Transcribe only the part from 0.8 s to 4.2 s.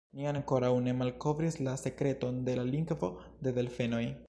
ne malkovris la sekreton de la lingvo de delfenoj.